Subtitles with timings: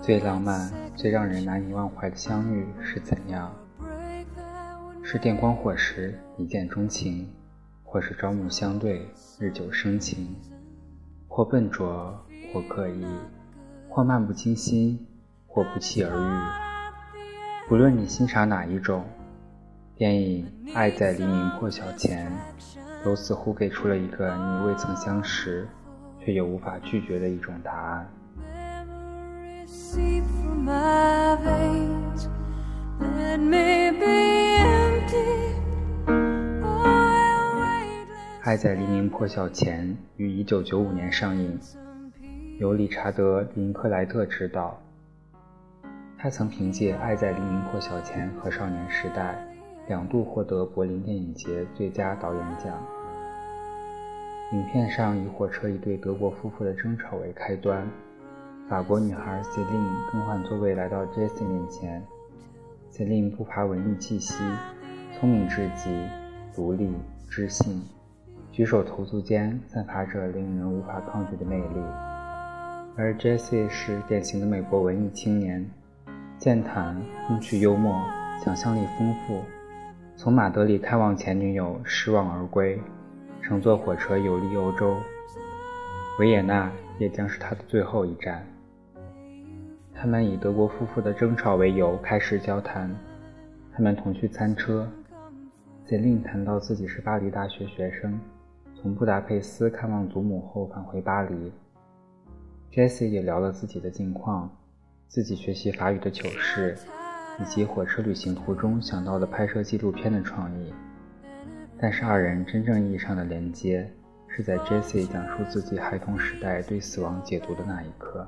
[0.00, 3.52] 最浪漫、最让人难以忘怀的相遇是怎样？
[5.00, 7.32] 是电光火石，一见钟情，
[7.84, 9.08] 或是朝暮相对，
[9.38, 10.34] 日久生情，
[11.28, 12.18] 或笨拙，
[12.52, 13.06] 或刻意，
[13.88, 15.06] 或漫不经心，
[15.46, 17.68] 或不期而遇。
[17.68, 19.04] 不论你欣赏哪一种，
[19.94, 22.28] 电影《爱在黎明破晓前》
[23.04, 25.68] 都似乎给出了一个你未曾相识，
[26.24, 28.08] 却又无法拒绝的一种答案。
[38.44, 39.86] 《爱在黎明破晓前》
[40.16, 41.58] 于1995年上映，
[42.58, 44.78] 由理查德·林克莱特执导。
[46.18, 49.44] 他曾凭借《爱在黎明破晓前》和《少年时代》
[49.88, 53.01] 两度获得柏林电影节最佳导演奖。
[54.52, 57.88] 影片上以火车一对德国夫妇的争吵为开端，
[58.68, 62.02] 法国女孩 Celine 更换座位来到 Jesse 面前。
[62.92, 64.34] Celine 不乏文艺气息，
[65.14, 66.06] 聪明至极，
[66.54, 66.92] 独立
[67.30, 67.82] 知性。
[68.50, 71.80] 举手投足间散发着令人无法抗拒的魅力，
[72.94, 75.66] 而 Jesse 是典型的美国文艺青年，
[76.36, 76.94] 健谈、
[77.26, 77.98] 风趣幽默、
[78.44, 79.40] 想象力丰富。
[80.14, 82.78] 从马德里看望前女友，失望而归，
[83.42, 84.96] 乘坐火车游历欧洲，
[86.20, 88.46] 维也纳也将是他的最后一站。
[89.92, 92.88] 他们以德国夫妇的争吵为由开始交谈，
[93.72, 94.88] 他们同去餐车。
[95.86, 98.18] Celine 谈到自己是巴黎大学学生。
[98.74, 101.52] 从布达佩斯看望祖母后返回巴黎
[102.72, 104.50] Jesse 也聊了自己的近况，
[105.08, 106.76] 自己学习法语的糗事，
[107.40, 110.72] 以及火车旅行途中想到的拍摄纪录片的创意。
[111.82, 113.90] 但是二人真正意义上的连接，
[114.28, 118.24] 是在 Jessie 讲述自己孩童时代对死亡解读的那一刻。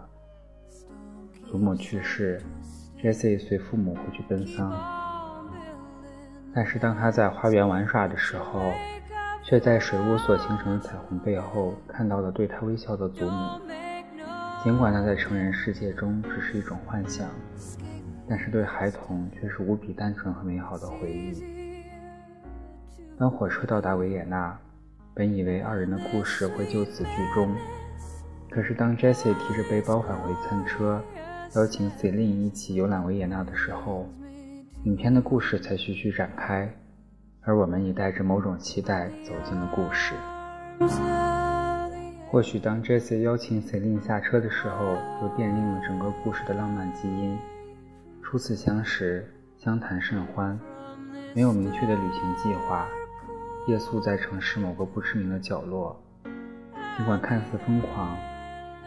[1.46, 2.42] 祖母去世
[3.00, 4.72] ，Jessie 随父母回去奔丧，
[6.52, 8.72] 但是当他在花园玩耍的时候。
[9.46, 13.60] 却在水雾所形成的彩虹背后看到了对他微笑的祖母。
[14.62, 17.28] 尽管那在成人世界中只是一种幻想，
[18.26, 21.44] 但是对孩童却是无比单纯和美好的回忆。
[23.18, 24.58] 当火车到达维也纳，
[25.14, 27.54] 本以为二人的故事会就此剧终，
[28.50, 31.00] 可是当 Jessie 提着背包返回餐车，
[31.54, 34.08] 邀请 Celine 一起游览维也纳的时候，
[34.82, 36.68] 影片的故事才徐徐展开。
[37.46, 40.14] 而我们也带着某种期待走进了故事。
[42.30, 47.38] 或许当 Jesse 邀请 Celine 下车的时候，就奠定了整个故事的浪漫基因。
[48.22, 50.58] 初次相识，相谈甚欢，
[51.34, 52.88] 没有明确的旅行计划，
[53.66, 55.98] 夜宿在城市某个不知名的角落。
[56.96, 58.16] 尽管看似疯狂，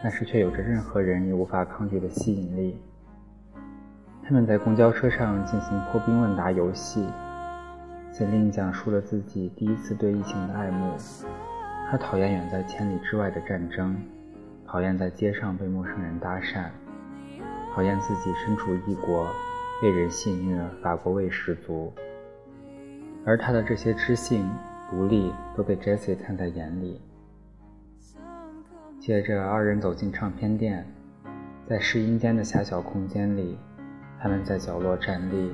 [0.02, 2.80] 但是却有着任何人也无法抗拒的吸引力。
[4.24, 7.06] 他们在公交车上进行破冰问答游戏。
[8.10, 10.96] 简令讲述了自己第一次对疫情的爱慕。
[11.90, 13.96] 他讨厌远在千里之外的战争，
[14.66, 16.66] 讨厌在街上被陌生人搭讪，
[17.74, 19.26] 讨厌自己身处异国，
[19.82, 21.92] 被人戏谑法国味十足。
[23.24, 24.48] 而他的这些知性、
[24.90, 27.00] 独立都被 Jessie 看在眼里。
[28.98, 30.86] 接着，二人走进唱片店，
[31.66, 33.58] 在试音间的狭小空间里，
[34.20, 35.52] 他们在角落站立。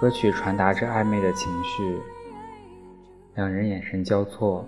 [0.00, 2.00] 歌曲传达着暧昧的情绪，
[3.34, 4.64] 两人眼神交错，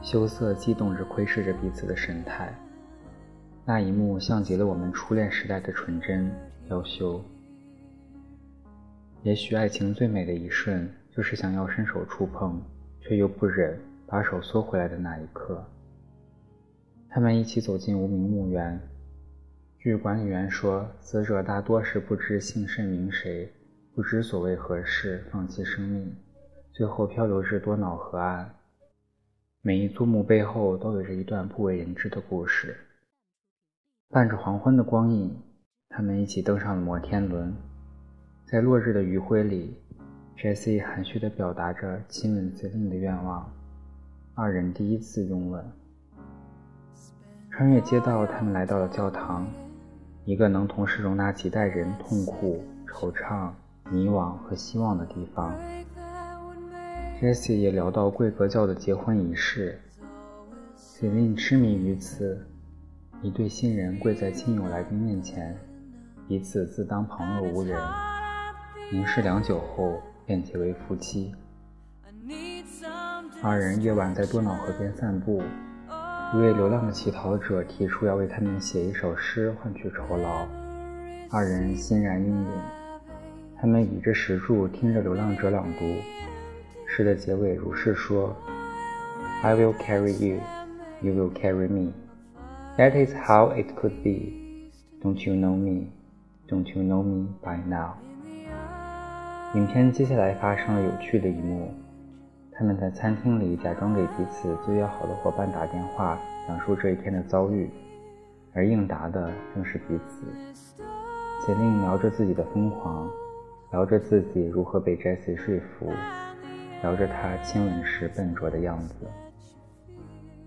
[0.00, 2.54] 羞涩激动着窥视着彼此的神态。
[3.66, 6.30] 那一幕像极了我们初恋时代的纯真
[6.68, 7.22] 娇羞。
[9.22, 12.62] 也许爱情最美的一瞬，就是想要伸手触碰，
[13.04, 15.62] 却又不忍把手缩回来的那一刻。
[17.10, 18.80] 他们一起走进无名墓园，
[19.78, 23.52] 据管理员说，死者大多是不知姓甚名谁。
[23.94, 26.16] 不知所谓何事，放弃生命，
[26.72, 28.52] 最后漂流至多瑙河岸。
[29.60, 32.74] 每一座墓背后都有着一段不为人知的故事。
[34.08, 35.36] 伴着黄昏的光影，
[35.90, 37.54] 他们一起登上了摩天轮，
[38.46, 39.76] 在落日的余晖里
[40.36, 43.50] ，Jessie 含蓄地表达着亲吻 Celine 的愿望。
[44.34, 45.64] 二人第一次拥吻。
[47.50, 49.46] 穿越街道，他们来到了教堂，
[50.24, 53.50] 一个能同时容纳几代人痛苦、惆怅。
[53.90, 55.54] 迷惘和希望的地方。
[57.20, 59.78] Jessie 也聊到贵格教的结婚仪式
[60.74, 62.46] ，Celine 痴迷于此。
[63.20, 65.54] 一对新人跪在亲友来宾面前，
[66.26, 67.78] 彼此自当旁若无人，
[68.90, 71.34] 凝视良久后便结为夫妻。
[73.42, 75.42] 二人夜晚在多瑙河边散步，
[76.34, 80.46] 一位流浪的乞讨者提出要为他们写一首诗换取酬劳，
[81.30, 82.50] 二人欣然应允。
[83.56, 85.84] 他们倚着石柱听着流浪者朗读，
[86.86, 88.34] 诗的结尾如是说
[89.42, 90.40] ：“I will carry you,
[91.00, 91.92] you will carry me.
[92.76, 94.70] That is how it could be.
[95.02, 95.88] Don't you know me?
[96.48, 97.94] Don't you know me by now?”
[99.54, 101.72] 影片接下来发生了有趣的一幕。
[102.50, 106.18] 他们在餐厅里假装给彼此最要好的伙伴打电话，
[106.48, 107.70] 讲述这一天的遭遇，
[108.52, 110.26] 而应答的正是彼此。
[111.46, 113.08] 杰琳聊着自己的疯狂，
[113.70, 115.92] 聊着自己如何被 Jesse 说服，
[116.82, 119.06] 聊着他亲吻时笨拙的样子。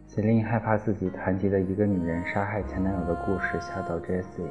[0.05, 4.43] 杰琳害怕自己谈及的一个女人杀害前男友的故事吓到 Jesse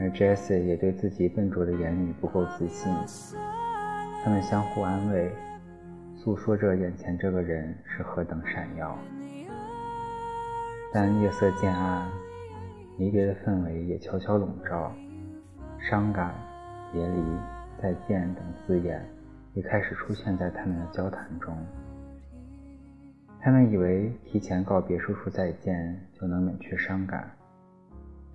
[0.00, 2.90] 而 Jesse 也对自己笨拙的言语不够自信。
[4.24, 5.30] 他们相互安慰。
[6.16, 8.94] 诉说着眼前这个人是何等闪耀，
[10.92, 12.06] 但夜色渐暗，
[12.98, 14.92] 离别的氛围也悄悄笼罩，
[15.78, 16.34] 伤感、
[16.92, 17.24] 别离、
[17.80, 19.02] 再见等字眼
[19.54, 21.56] 也开始出现在他们的交谈中。
[23.40, 27.30] 他们以为提前告别、叔叔再见就能免去伤感，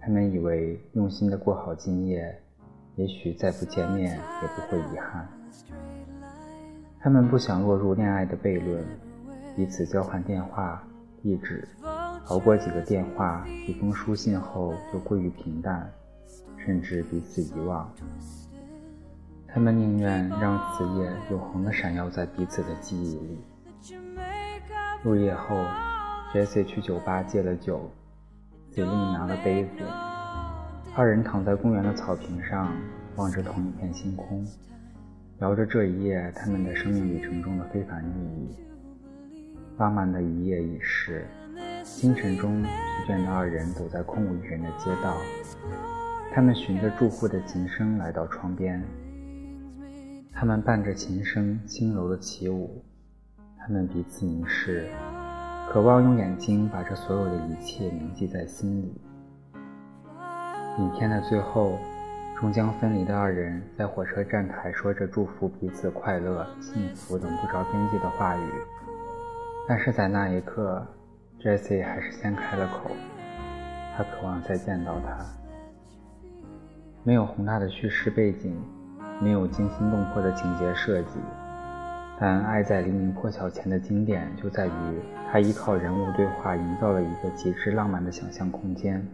[0.05, 2.39] 他们以为用心的过好今夜，
[2.95, 5.27] 也许再不见面也不会遗憾。
[6.99, 8.85] 他们不想落入恋爱的悖论，
[9.55, 10.87] 彼此交换电话、
[11.23, 11.67] 地址，
[12.27, 15.91] 熬过几个电话、几封书信后就归于平淡，
[16.55, 17.91] 甚至彼此遗忘。
[19.47, 23.39] 他们宁愿让此夜永恒地闪耀在彼此的记忆里。
[25.01, 25.55] 入夜后
[26.31, 27.89] ，Jesse 去酒吧借了酒
[28.75, 29.85] c e l i n 拿了杯子，
[30.97, 32.75] 二人躺在公园的草坪上，
[33.15, 34.45] 望着同一片星空。
[35.39, 38.57] 聊着这一夜他们的生命旅程中的非凡意义，
[39.77, 41.25] 浪漫的一夜已逝。
[41.85, 42.67] 清晨中，疲
[43.07, 45.15] 倦的二人走在空无一人的街道，
[46.33, 48.83] 他们循着住户的琴声来到窗边，
[50.33, 52.83] 他们伴着琴声轻柔的起舞，
[53.57, 54.89] 他们彼此凝视，
[55.71, 59.01] 渴望用眼睛把这所有的一切铭记在心里。
[60.79, 61.77] 影片的最后。
[62.37, 68.49] 终将分离的二人在火车站台说着祝福彼此快乐、幸福等不着边际的话语，
[69.65, 70.85] 但是在那一刻
[71.39, 72.91] ，Jesse 还是先开了口。
[73.95, 75.25] 他渴望再见到他。
[77.05, 78.61] 没有宏大的叙事背景，
[79.21, 81.21] 没有惊心动魄的情节设计，
[82.19, 84.71] 但《爱在黎明破晓前》的经典就在于
[85.31, 89.05] 它依靠人物对话营造了一个极致浪漫的想象空间。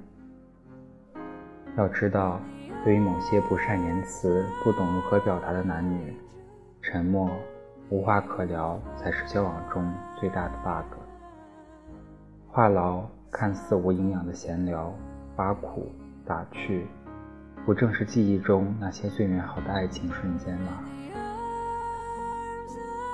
[1.78, 2.40] 要知道。
[2.84, 6.16] 对于某些不善言辞、不懂如何表达的男女，
[6.82, 7.30] 沉默、
[7.90, 9.88] 无话可聊才是交往中
[10.20, 10.98] 最大的 bug。
[12.48, 14.92] 话痨、看似无营养的闲聊、
[15.36, 15.92] 挖苦、
[16.26, 16.88] 打趣，
[17.68, 20.80] 不正是记忆中那些最美好的爱情瞬间吗？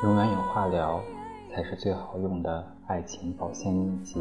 [0.04, 1.02] 永远有话聊，
[1.52, 4.20] 才是最好用的爱情保鲜秘籍。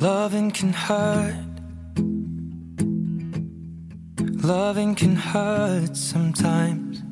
[0.00, 1.36] Loving can hurt.
[4.42, 7.11] Loving can hurt sometimes.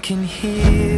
[0.00, 0.97] can hear.